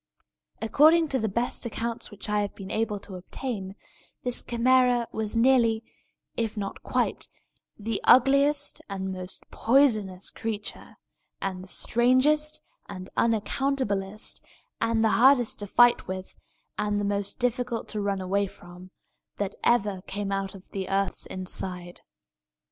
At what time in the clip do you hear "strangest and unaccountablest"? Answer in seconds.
11.67-14.41